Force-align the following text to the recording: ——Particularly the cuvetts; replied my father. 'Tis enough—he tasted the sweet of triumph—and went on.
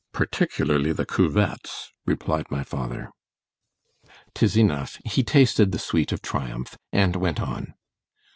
——Particularly 0.13 0.93
the 0.93 1.05
cuvetts; 1.05 1.91
replied 2.07 2.49
my 2.49 2.63
father. 2.63 3.11
'Tis 4.33 4.57
enough—he 4.57 5.21
tasted 5.23 5.71
the 5.71 5.77
sweet 5.77 6.11
of 6.11 6.23
triumph—and 6.23 7.15
went 7.15 7.39
on. 7.39 7.75